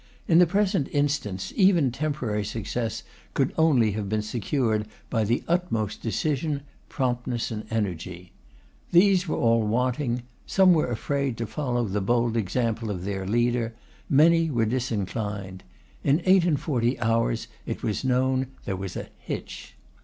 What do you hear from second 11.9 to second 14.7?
bold example of their leader; many were